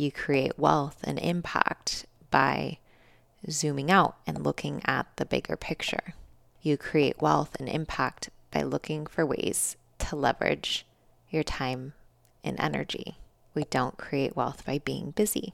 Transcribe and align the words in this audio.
You 0.00 0.10
create 0.10 0.58
wealth 0.58 0.96
and 1.04 1.18
impact 1.18 2.06
by 2.30 2.78
zooming 3.50 3.90
out 3.90 4.16
and 4.26 4.42
looking 4.42 4.80
at 4.86 5.06
the 5.16 5.26
bigger 5.26 5.58
picture. 5.58 6.14
You 6.62 6.78
create 6.78 7.20
wealth 7.20 7.54
and 7.60 7.68
impact 7.68 8.30
by 8.50 8.62
looking 8.62 9.04
for 9.04 9.26
ways 9.26 9.76
to 9.98 10.16
leverage 10.16 10.86
your 11.28 11.42
time 11.42 11.92
and 12.42 12.58
energy. 12.58 13.18
We 13.52 13.64
don't 13.64 13.98
create 13.98 14.34
wealth 14.34 14.64
by 14.64 14.78
being 14.78 15.10
busy. 15.10 15.52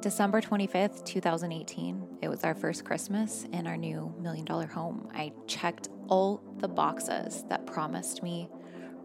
December 0.00 0.42
25th, 0.42 1.02
2018, 1.06 2.18
it 2.20 2.28
was 2.28 2.44
our 2.44 2.54
first 2.54 2.84
Christmas 2.84 3.46
in 3.50 3.66
our 3.66 3.78
new 3.78 4.14
million 4.20 4.44
dollar 4.44 4.66
home. 4.66 5.08
I 5.14 5.32
checked 5.46 5.88
all 6.08 6.42
the 6.58 6.68
boxes 6.68 7.46
that 7.48 7.64
promised 7.64 8.22
me 8.22 8.50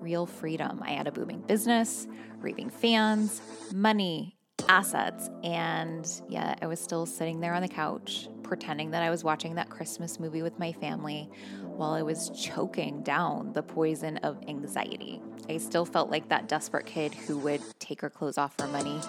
real 0.02 0.26
freedom. 0.26 0.82
I 0.84 0.92
had 0.92 1.08
a 1.08 1.14
booming 1.14 1.44
business, 1.44 2.10
raving 2.42 2.72
fans, 2.72 3.42
money, 3.74 4.36
assets, 4.70 5.30
and 5.44 6.10
yeah, 6.30 6.56
I 6.62 6.68
was 6.68 6.80
still 6.80 7.06
sitting 7.06 7.42
there 7.42 7.54
on 7.54 7.62
the 7.62 7.68
couch 7.68 8.30
pretending 8.44 8.92
that 8.92 9.04
I 9.04 9.10
was 9.10 9.24
watching 9.24 9.56
that 9.56 9.70
Christmas 9.70 10.20
movie 10.20 10.42
with 10.42 10.58
my 10.58 10.72
family 10.72 11.30
while 11.64 11.92
I 11.92 12.02
was 12.02 12.30
choking 12.32 13.04
down 13.04 13.54
the 13.54 13.62
poison 13.62 14.18
of 14.18 14.38
anxiety. 14.48 15.22
I 15.50 15.58
still 15.58 15.86
felt 15.86 16.10
like 16.10 16.30
that 16.30 16.48
desperate 16.48 16.86
kid 16.86 17.14
who 17.14 17.38
would 17.40 17.62
take 17.80 18.02
her 18.02 18.10
clothes 18.10 18.38
off 18.38 18.56
for 18.58 18.68
money 18.68 19.02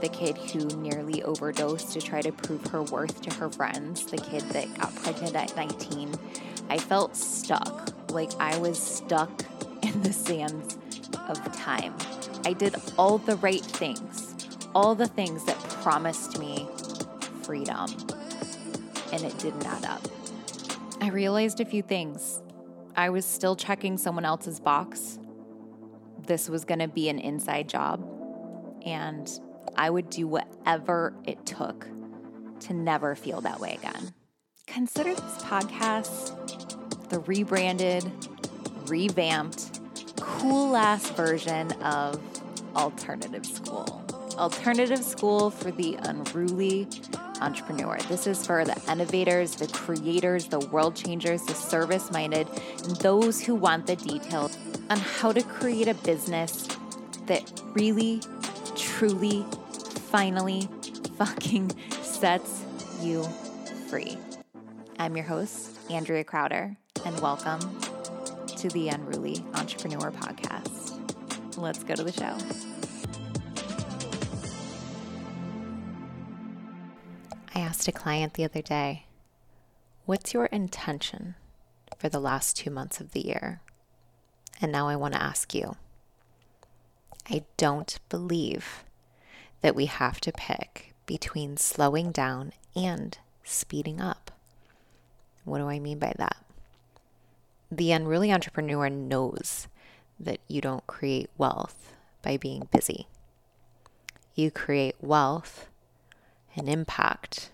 the 0.00 0.08
kid 0.08 0.36
who 0.36 0.66
nearly 0.76 1.22
overdosed 1.22 1.92
to 1.92 2.00
try 2.00 2.20
to 2.20 2.32
prove 2.32 2.64
her 2.66 2.82
worth 2.82 3.22
to 3.22 3.34
her 3.34 3.48
friends, 3.48 4.04
the 4.06 4.18
kid 4.18 4.42
that 4.50 4.72
got 4.78 4.94
pregnant 4.96 5.34
at 5.34 5.56
19. 5.56 6.14
I 6.68 6.78
felt 6.78 7.16
stuck, 7.16 7.90
like 8.10 8.30
I 8.38 8.58
was 8.58 8.78
stuck 8.78 9.30
in 9.82 10.02
the 10.02 10.12
sands 10.12 10.76
of 11.28 11.56
time. 11.56 11.94
I 12.44 12.52
did 12.52 12.76
all 12.98 13.18
the 13.18 13.36
right 13.36 13.64
things, 13.64 14.25
all 14.76 14.94
the 14.94 15.06
things 15.06 15.42
that 15.44 15.58
promised 15.80 16.38
me 16.38 16.68
freedom, 17.44 17.86
and 19.10 19.22
it 19.24 19.38
didn't 19.38 19.64
add 19.64 19.86
up. 19.86 20.06
I 21.00 21.08
realized 21.08 21.60
a 21.60 21.64
few 21.64 21.80
things. 21.80 22.42
I 22.94 23.08
was 23.08 23.24
still 23.24 23.56
checking 23.56 23.96
someone 23.96 24.26
else's 24.26 24.60
box. 24.60 25.18
This 26.26 26.50
was 26.50 26.66
going 26.66 26.80
to 26.80 26.88
be 26.88 27.08
an 27.08 27.18
inside 27.18 27.70
job. 27.70 28.06
And 28.84 29.26
I 29.76 29.88
would 29.88 30.10
do 30.10 30.28
whatever 30.28 31.14
it 31.24 31.46
took 31.46 31.86
to 32.60 32.74
never 32.74 33.14
feel 33.14 33.40
that 33.40 33.58
way 33.58 33.78
again. 33.82 34.12
Consider 34.66 35.14
this 35.14 35.38
podcast 35.38 36.34
the 37.08 37.20
rebranded, 37.20 38.04
revamped, 38.88 39.80
cool 40.20 40.76
ass 40.76 41.08
version 41.12 41.72
of 41.80 42.20
Alternative 42.76 43.46
School. 43.46 44.05
Alternative 44.38 45.02
School 45.02 45.50
for 45.50 45.70
the 45.70 45.96
Unruly 46.02 46.86
Entrepreneur. 47.40 47.96
This 48.08 48.26
is 48.26 48.46
for 48.46 48.64
the 48.64 48.78
innovators, 48.90 49.56
the 49.56 49.66
creators, 49.68 50.46
the 50.46 50.60
world 50.60 50.94
changers, 50.94 51.42
the 51.44 51.54
service 51.54 52.10
minded, 52.10 52.46
and 52.84 52.96
those 52.96 53.40
who 53.40 53.54
want 53.54 53.86
the 53.86 53.96
details 53.96 54.58
on 54.90 54.98
how 54.98 55.32
to 55.32 55.42
create 55.42 55.88
a 55.88 55.94
business 55.94 56.68
that 57.26 57.50
really, 57.72 58.20
truly 58.76 59.44
finally 60.10 60.68
fucking 61.16 61.70
sets 62.02 62.62
you 63.00 63.22
free. 63.88 64.18
I'm 64.98 65.16
your 65.16 65.24
host, 65.24 65.78
Andrea 65.90 66.24
Crowder, 66.24 66.76
and 67.06 67.18
welcome 67.20 67.60
to 68.48 68.68
the 68.68 68.88
Unruly 68.88 69.42
Entrepreneur 69.54 70.10
Podcast. 70.10 71.56
Let's 71.56 71.82
go 71.82 71.94
to 71.94 72.04
the 72.04 72.12
show. 72.12 72.36
I 77.56 77.60
asked 77.60 77.88
a 77.88 77.92
client 77.92 78.34
the 78.34 78.44
other 78.44 78.60
day, 78.60 79.06
What's 80.04 80.34
your 80.34 80.44
intention 80.44 81.36
for 81.96 82.10
the 82.10 82.20
last 82.20 82.54
two 82.54 82.70
months 82.70 83.00
of 83.00 83.12
the 83.12 83.26
year? 83.26 83.62
And 84.60 84.70
now 84.70 84.88
I 84.88 84.96
want 84.96 85.14
to 85.14 85.22
ask 85.22 85.54
you. 85.54 85.76
I 87.30 87.44
don't 87.56 87.98
believe 88.10 88.84
that 89.62 89.74
we 89.74 89.86
have 89.86 90.20
to 90.20 90.32
pick 90.32 90.92
between 91.06 91.56
slowing 91.56 92.12
down 92.12 92.52
and 92.74 93.16
speeding 93.42 94.02
up. 94.02 94.32
What 95.44 95.56
do 95.56 95.70
I 95.70 95.78
mean 95.78 95.98
by 95.98 96.12
that? 96.18 96.36
The 97.72 97.90
unruly 97.90 98.30
entrepreneur 98.30 98.90
knows 98.90 99.66
that 100.20 100.40
you 100.46 100.60
don't 100.60 100.86
create 100.86 101.30
wealth 101.38 101.94
by 102.20 102.36
being 102.36 102.68
busy. 102.70 103.06
You 104.34 104.50
create 104.50 104.96
wealth 105.00 105.70
and 106.56 106.68
impact 106.68 107.50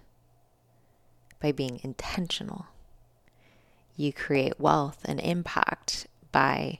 by 1.40 1.52
being 1.52 1.80
intentional. 1.82 2.66
You 3.96 4.12
create 4.12 4.60
wealth 4.60 4.98
and 5.04 5.20
impact 5.20 6.06
by 6.30 6.78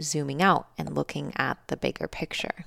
zooming 0.00 0.42
out 0.42 0.68
and 0.78 0.94
looking 0.94 1.32
at 1.36 1.58
the 1.68 1.76
bigger 1.76 2.08
picture. 2.08 2.64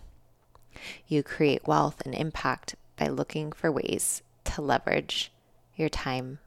You 1.07 1.23
create 1.23 1.67
wealth 1.67 2.01
and 2.05 2.13
impact 2.13 2.75
by 2.97 3.07
looking 3.07 3.51
for 3.51 3.71
ways 3.71 4.21
to 4.45 4.61
leverage 4.61 5.31
your 5.75 5.89
time 5.89 6.39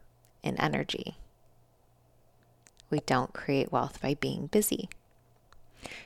and 0.43 0.59
energy. 0.59 1.17
We 2.89 3.01
don't 3.01 3.33
create 3.33 3.71
wealth 3.71 4.01
by 4.01 4.15
being 4.15 4.47
busy. 4.47 4.89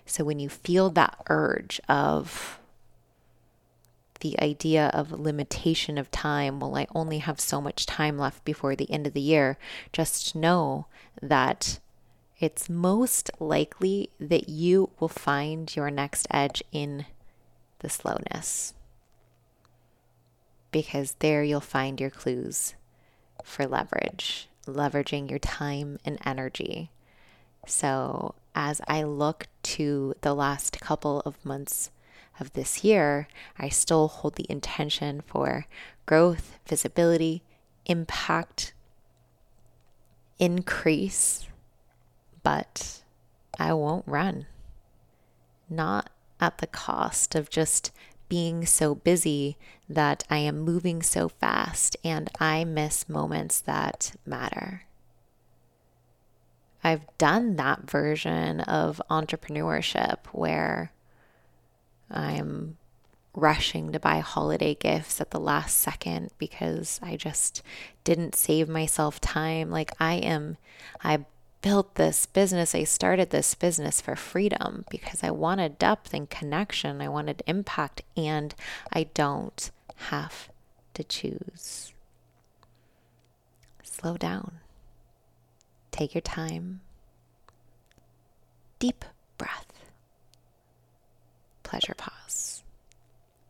So 0.05 0.23
when 0.23 0.39
you 0.39 0.49
feel 0.49 0.89
that 0.91 1.17
urge 1.29 1.79
of 1.87 2.59
the 4.23 4.39
idea 4.41 4.87
of 4.93 5.11
limitation 5.11 5.97
of 5.97 6.09
time, 6.09 6.61
well, 6.61 6.77
I 6.77 6.87
only 6.95 7.17
have 7.19 7.41
so 7.41 7.59
much 7.59 7.85
time 7.85 8.17
left 8.17 8.45
before 8.45 8.73
the 8.73 8.89
end 8.89 9.05
of 9.05 9.13
the 9.13 9.21
year, 9.21 9.57
just 9.91 10.33
know 10.33 10.87
that 11.21 11.79
it's 12.39 12.69
most 12.69 13.29
likely 13.37 14.09
that 14.19 14.47
you 14.47 14.89
will 14.99 15.09
find 15.09 15.75
your 15.75 15.91
next 15.91 16.25
edge 16.31 16.63
in 16.71 17.05
the 17.79 17.89
slowness. 17.89 18.73
Because 20.71 21.17
there 21.19 21.43
you'll 21.43 21.59
find 21.59 21.99
your 21.99 22.09
clues 22.09 22.75
for 23.43 23.67
leverage, 23.67 24.47
leveraging 24.65 25.29
your 25.29 25.39
time 25.39 25.99
and 26.05 26.17
energy. 26.25 26.91
So, 27.67 28.35
as 28.55 28.79
I 28.87 29.03
look 29.03 29.47
to 29.63 30.13
the 30.21 30.33
last 30.33 30.79
couple 30.79 31.19
of 31.21 31.43
months 31.45 31.91
of 32.39 32.53
this 32.53 32.83
year, 32.83 33.27
I 33.57 33.69
still 33.69 34.07
hold 34.07 34.35
the 34.35 34.49
intention 34.49 35.21
for 35.21 35.65
growth, 36.05 36.59
visibility, 36.67 37.43
impact, 37.85 38.73
increase, 40.39 41.47
but 42.41 43.03
I 43.59 43.73
won't 43.73 44.07
run. 44.07 44.47
Not 45.69 46.09
at 46.39 46.57
the 46.57 46.67
cost 46.67 47.35
of 47.35 47.49
just 47.49 47.91
being 48.29 48.65
so 48.65 48.95
busy 48.95 49.57
that 49.87 50.23
I 50.29 50.37
am 50.37 50.59
moving 50.59 51.01
so 51.03 51.29
fast 51.29 51.95
and 52.03 52.29
I 52.39 52.63
miss 52.63 53.07
moments 53.07 53.59
that 53.61 54.13
matter. 54.25 54.83
I've 56.83 57.05
done 57.17 57.55
that 57.55 57.89
version 57.89 58.61
of 58.61 59.01
entrepreneurship 59.09 60.17
where 60.31 60.91
I'm 62.13 62.77
rushing 63.35 63.91
to 63.91 63.99
buy 63.99 64.19
holiday 64.19 64.75
gifts 64.75 65.19
at 65.19 65.31
the 65.31 65.39
last 65.39 65.77
second 65.79 66.29
because 66.37 66.99
I 67.01 67.15
just 67.15 67.63
didn't 68.03 68.35
save 68.35 68.69
myself 68.69 69.19
time. 69.19 69.71
Like 69.71 69.91
I 69.99 70.15
am, 70.15 70.57
I 71.03 71.25
built 71.61 71.95
this 71.95 72.25
business, 72.25 72.75
I 72.75 72.83
started 72.83 73.31
this 73.31 73.55
business 73.55 74.01
for 74.01 74.15
freedom 74.15 74.85
because 74.89 75.23
I 75.23 75.31
wanted 75.31 75.79
depth 75.79 76.13
and 76.13 76.29
connection, 76.29 77.01
I 77.01 77.09
wanted 77.09 77.41
impact, 77.47 78.03
and 78.15 78.53
I 78.91 79.05
don't 79.13 79.71
have 80.09 80.49
to 80.93 81.03
choose. 81.03 81.93
Slow 83.81 84.17
down. 84.17 84.59
Take 85.91 86.13
your 86.13 86.21
time. 86.21 86.81
Deep 88.79 89.05
breath. 89.37 89.72
Pleasure 91.73 91.95
pause. 91.95 92.61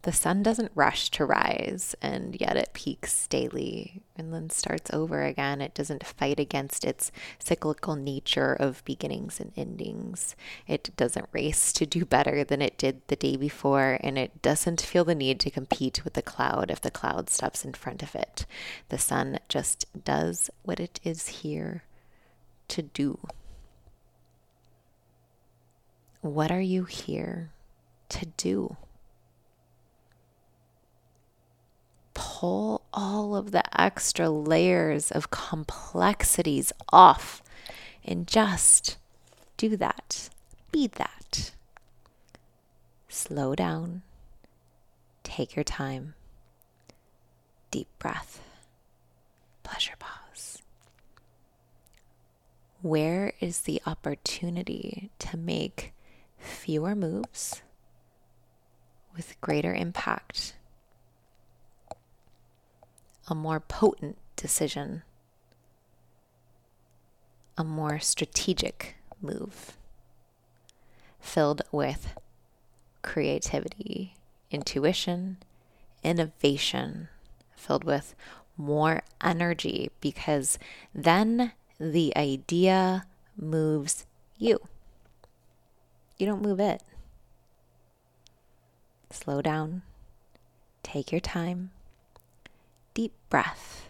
The 0.04 0.14
sun 0.14 0.44
doesn't 0.44 0.72
rush 0.76 1.10
to 1.10 1.26
rise, 1.26 1.94
and 2.02 2.40
yet 2.40 2.56
it 2.56 2.72
peaks 2.72 3.28
daily 3.28 4.02
and 4.16 4.34
then 4.34 4.50
starts 4.50 4.90
over 4.94 5.24
again. 5.24 5.60
It 5.60 5.74
doesn't 5.74 6.06
fight 6.06 6.40
against 6.40 6.86
its 6.86 7.12
cyclical 7.38 7.98
nature 7.98 8.54
of 8.54 8.82
beginnings 8.86 9.42
and 9.42 9.52
endings. 9.58 10.38
It 10.70 10.92
doesn't 10.96 11.28
race 11.34 11.74
to 11.74 11.86
do 11.86 12.06
better 12.06 12.46
than 12.46 12.62
it 12.62 12.78
did 12.78 13.02
the 13.08 13.18
day 13.18 13.36
before, 13.36 13.98
and 14.00 14.18
it 14.18 14.42
doesn't 14.42 14.80
feel 14.80 15.04
the 15.04 15.16
need 15.16 15.42
to 15.42 15.52
compete 15.52 16.06
with 16.06 16.14
the 16.14 16.22
cloud 16.22 16.72
if 16.72 16.80
the 16.80 16.92
cloud 16.92 17.30
steps 17.30 17.66
in 17.66 17.74
front 17.74 18.02
of 18.02 18.16
it. 18.16 18.46
The 18.88 18.98
sun 18.98 19.38
just 19.50 19.86
does 20.06 20.50
what 20.62 20.80
it 20.80 21.02
is 21.04 21.28
here 21.28 21.84
to 22.70 22.84
do. 22.84 23.20
What 26.22 26.54
are 26.54 26.62
you 26.62 26.86
here 26.86 27.52
to 28.10 28.26
do? 28.38 28.78
pull 32.44 32.82
all 32.94 33.36
of 33.36 33.52
the 33.52 33.64
extra 33.82 34.30
layers 34.30 35.12
of 35.12 35.32
complexities 35.32 36.74
off 36.92 37.42
and 38.04 38.28
just 38.28 38.98
do 39.58 39.78
that. 39.78 40.30
Be 40.72 40.88
that. 40.88 41.52
Slow 43.08 43.56
down. 43.56 44.02
Take 45.24 45.56
your 45.56 45.64
time. 45.64 46.16
Deep 47.72 47.88
breath. 47.98 48.42
Pleasure 49.64 49.96
pause. 49.98 50.62
Where 52.82 53.32
is 53.40 53.62
the 53.62 53.82
opportunity 53.86 55.12
to 55.20 55.38
make 55.38 55.94
fewer 56.38 56.94
moves 56.94 57.62
with 59.16 59.40
greater 59.42 59.74
impact? 59.74 60.56
A 63.28 63.36
more 63.36 63.60
potent 63.60 64.18
decision, 64.36 65.04
a 67.58 67.64
more 67.64 68.00
strategic 68.00 68.96
move 69.22 69.78
filled 71.20 71.62
with 71.72 72.16
creativity, 73.02 74.16
intuition, 74.52 75.38
innovation, 76.04 77.08
filled 77.56 77.84
with 77.84 78.14
more 78.58 79.02
energy 79.24 79.90
because 80.02 80.60
then 80.94 81.54
the 81.80 82.16
idea 82.16 83.06
moves 83.38 84.06
you. 84.38 84.60
You 86.18 86.28
don't 86.28 86.42
move 86.42 86.60
it. 86.60 86.84
Slow 89.14 89.44
down. 89.44 89.84
Take 90.82 91.12
your 91.12 91.22
time. 91.22 91.70
Deep 92.96 93.14
breath. 93.30 93.88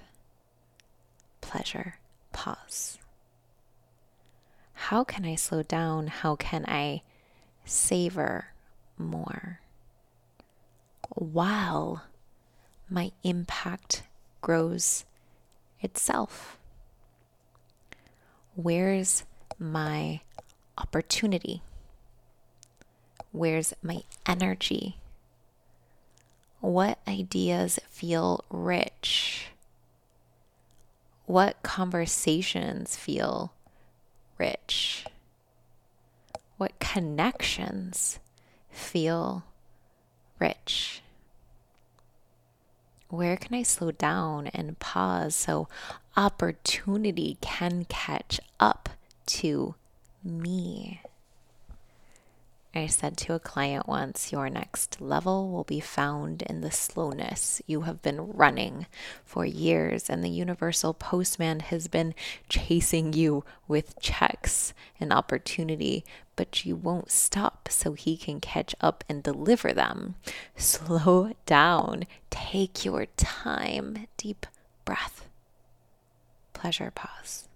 Pleasure. 1.40 1.96
Pause. 2.34 3.00
How 4.74 5.06
can 5.06 5.24
I 5.24 5.36
slow 5.36 5.64
down? 5.64 6.08
How 6.08 6.36
can 6.36 6.66
I 6.68 7.04
savor 7.64 8.48
more 8.98 9.62
while 11.16 12.04
my 12.90 13.14
impact 13.24 14.04
grows 14.42 15.06
itself? 15.80 16.58
Where's 18.56 19.24
my 19.58 20.20
opportunity? 20.78 21.62
Where's 23.32 23.74
my 23.82 24.04
energy? 24.28 24.98
What 26.64 26.98
ideas 27.06 27.78
feel 27.90 28.46
rich? 28.50 29.48
What 31.26 31.62
conversations 31.62 32.96
feel 32.96 33.52
rich? 34.38 35.06
What 36.56 36.80
connections 36.80 38.20
feel 38.70 39.44
rich? 40.40 41.02
Where 43.10 43.36
can 43.36 43.56
I 43.56 43.64
slow 43.64 43.92
down 43.92 44.48
and 44.48 44.80
pause 44.80 45.36
so 45.36 45.68
opportunity 46.16 47.40
can 47.42 47.84
catch 47.90 48.40
up 48.62 48.88
to 49.26 49.76
me? 50.24 51.02
I 52.76 52.88
said 52.88 53.18
to 53.18 53.34
a 53.34 53.40
client 53.40 53.88
once, 53.88 54.32
Your 54.32 54.50
next 54.50 55.00
level 55.00 55.52
will 55.52 55.64
be 55.64 55.80
found 55.80 56.42
in 56.42 56.62
the 56.62 56.72
slowness 56.72 57.62
you 57.68 57.82
have 57.82 58.02
been 58.02 58.32
running 58.32 58.88
for 59.24 59.46
years, 59.46 60.10
and 60.10 60.24
the 60.24 60.30
universal 60.30 60.96
postman 60.96 61.60
has 61.60 61.88
been 61.88 62.16
chasing 62.50 63.14
you 63.14 63.46
with 63.68 64.00
checks 64.00 64.74
and 65.00 65.14
opportunity, 65.14 66.04
but 66.36 66.66
you 66.66 66.76
won't 66.76 67.12
stop 67.12 67.68
so 67.70 67.94
he 67.94 68.18
can 68.18 68.40
catch 68.40 68.74
up 68.82 69.04
and 69.08 69.22
deliver 69.22 69.72
them. 69.72 70.16
Slow 70.58 71.34
down, 71.46 72.06
take 72.32 72.84
your 72.84 73.06
time, 73.18 74.08
deep 74.18 74.48
breath, 74.84 75.30
pleasure 76.54 76.92
pause. 76.96 77.48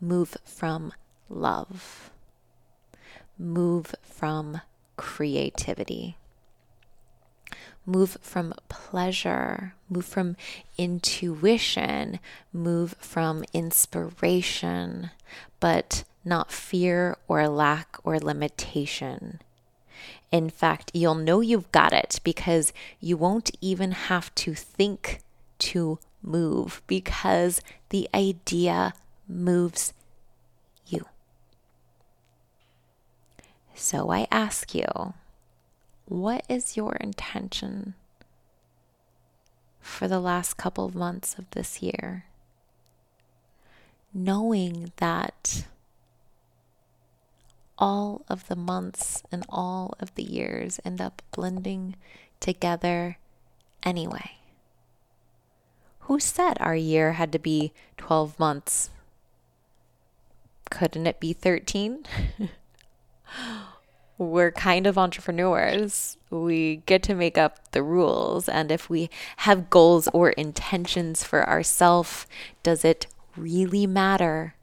Move 0.00 0.38
from 0.46 0.94
love 1.28 2.10
move 3.40 3.94
from 4.02 4.60
creativity. 4.96 6.16
Move 7.86 8.18
from 8.20 8.52
pleasure, 8.68 9.74
move 9.88 10.04
from 10.04 10.36
intuition, 10.76 12.20
move 12.52 12.94
from 13.00 13.42
inspiration, 13.54 15.10
but 15.58 16.04
not 16.24 16.52
fear 16.52 17.16
or 17.26 17.48
lack 17.48 17.96
or 18.04 18.18
limitation. 18.20 19.40
In 20.30 20.50
fact, 20.50 20.90
you'll 20.94 21.14
know 21.14 21.40
you've 21.40 21.72
got 21.72 21.92
it 21.92 22.20
because 22.22 22.72
you 23.00 23.16
won't 23.16 23.50
even 23.60 23.92
have 23.92 24.32
to 24.36 24.54
think 24.54 25.20
to 25.58 25.98
move 26.22 26.82
because 26.86 27.60
the 27.88 28.08
idea 28.14 28.92
moves 29.26 29.92
So 33.82 34.10
I 34.10 34.28
ask 34.30 34.74
you, 34.74 35.14
what 36.04 36.44
is 36.50 36.76
your 36.76 36.96
intention 37.00 37.94
for 39.80 40.06
the 40.06 40.20
last 40.20 40.58
couple 40.58 40.84
of 40.84 40.94
months 40.94 41.38
of 41.38 41.50
this 41.52 41.80
year? 41.80 42.26
Knowing 44.12 44.92
that 44.96 45.64
all 47.78 48.20
of 48.28 48.48
the 48.48 48.54
months 48.54 49.22
and 49.32 49.46
all 49.48 49.94
of 49.98 50.14
the 50.14 50.24
years 50.24 50.78
end 50.84 51.00
up 51.00 51.22
blending 51.32 51.96
together 52.38 53.16
anyway. 53.82 54.32
Who 56.00 56.20
said 56.20 56.58
our 56.60 56.76
year 56.76 57.14
had 57.14 57.32
to 57.32 57.38
be 57.38 57.72
12 57.96 58.38
months? 58.38 58.90
Couldn't 60.70 61.06
it 61.06 61.18
be 61.18 61.32
13? 61.32 62.04
we're 64.20 64.52
kind 64.52 64.86
of 64.86 64.98
entrepreneurs. 64.98 66.18
We 66.28 66.82
get 66.84 67.02
to 67.04 67.14
make 67.14 67.38
up 67.38 67.72
the 67.72 67.82
rules. 67.82 68.50
And 68.50 68.70
if 68.70 68.90
we 68.90 69.08
have 69.38 69.70
goals 69.70 70.08
or 70.12 70.30
intentions 70.30 71.24
for 71.24 71.48
ourselves, 71.48 72.26
does 72.62 72.84
it 72.84 73.06
really 73.34 73.86
matter 73.86 74.54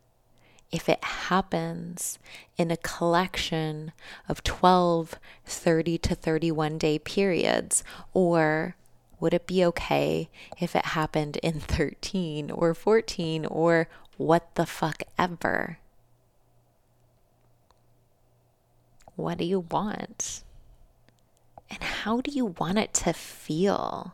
if 0.71 0.87
it 0.87 1.03
happens 1.03 2.19
in 2.57 2.69
a 2.69 2.77
collection 2.77 3.93
of 4.29 4.43
12, 4.43 5.15
30 5.45 5.97
to 5.97 6.13
31 6.13 6.77
day 6.77 6.99
periods? 6.99 7.83
Or 8.13 8.75
would 9.19 9.33
it 9.33 9.47
be 9.47 9.65
okay 9.65 10.29
if 10.59 10.75
it 10.75 10.85
happened 10.85 11.37
in 11.37 11.59
13 11.59 12.51
or 12.51 12.75
14 12.75 13.47
or 13.47 13.89
what 14.17 14.53
the 14.53 14.67
fuck 14.67 15.01
ever? 15.17 15.79
What 19.17 19.39
do 19.39 19.45
you 19.45 19.61
want? 19.71 20.43
And 21.71 21.83
how 21.83 22.21
do 22.21 22.31
you 22.31 22.45
want 22.45 22.77
it 22.77 22.93
to 22.93 23.13
feel? 23.13 24.13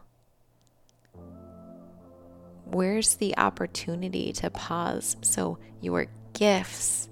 Where's 2.66 3.16
the 3.16 3.38
opportunity 3.38 4.32
to 4.34 4.50
pause 4.50 5.18
so 5.22 5.60
your 5.82 6.08
gifts 6.32 7.10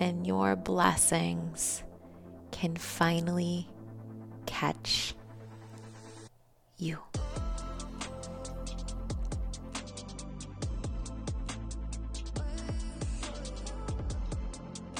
and 0.00 0.26
your 0.26 0.56
blessings 0.56 1.84
can 2.50 2.76
finally 2.76 3.68
catch 4.46 5.14
you? 6.78 6.98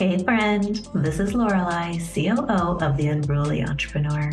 Hey 0.03 0.19
friend, 0.19 0.89
this 0.97 1.21
is 1.21 1.33
Lorelei, 1.33 1.97
COO 1.97 2.77
of 2.81 2.97
The 2.97 3.07
Unruly 3.07 3.63
Entrepreneur. 3.63 4.33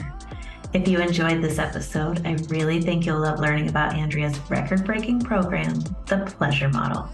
If 0.74 0.88
you 0.88 0.98
enjoyed 1.00 1.44
this 1.44 1.60
episode, 1.60 2.26
I 2.26 2.38
really 2.50 2.82
think 2.82 3.06
you'll 3.06 3.20
love 3.20 3.40
learning 3.40 3.70
about 3.70 3.94
Andrea's 3.94 4.36
record 4.50 4.84
breaking 4.84 5.20
program, 5.20 5.76
The 6.08 6.26
Pleasure 6.26 6.70
Model, 6.70 7.08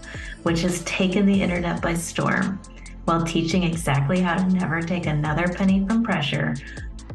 which 0.44 0.62
has 0.62 0.82
taken 0.84 1.26
the 1.26 1.42
internet 1.42 1.82
by 1.82 1.92
storm 1.92 2.58
while 3.04 3.26
teaching 3.26 3.62
exactly 3.62 4.20
how 4.20 4.36
to 4.38 4.48
never 4.48 4.80
take 4.80 5.04
another 5.04 5.48
penny 5.48 5.86
from 5.86 6.02
pressure, 6.02 6.54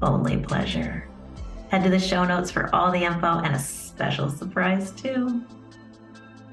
only 0.03 0.37
pleasure. 0.37 1.07
Head 1.69 1.83
to 1.85 1.89
the 1.89 1.97
show 1.97 2.23
notes 2.23 2.51
for 2.51 2.69
all 2.71 2.91
the 2.91 3.03
info 3.03 3.39
and 3.39 3.55
a 3.55 3.59
special 3.59 4.29
surprise, 4.29 4.91
too. 4.91 5.43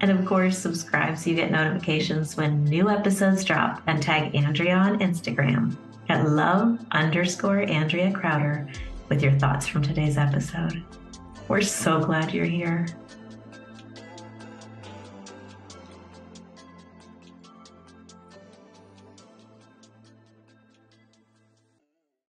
And 0.01 0.11
of 0.11 0.25
course, 0.25 0.59
subscribe 0.59 1.19
so 1.19 1.31
you 1.31 1.37
get 1.37 1.51
notifications 1.51 2.37
when 2.37 2.65
new 2.65 2.89
episodes 2.89 3.45
drop 3.45 3.83
and 3.87 4.03
tag 4.03 4.35
Andrea 4.35 4.77
on 4.77 5.01
Instagram 5.01 5.77
at 6.09 6.29
love 6.29 6.79
underscore 6.93 7.61
Andrea 7.63 8.13
Crowder 8.13 8.69
with 9.09 9.23
your 9.23 9.33
thoughts 9.33 9.67
from 9.67 9.83
today's 9.83 10.17
episode. 10.17 10.83
We're 11.49 11.63
so 11.63 12.01
glad 12.01 12.33
you're 12.33 12.45
here. 12.45 12.87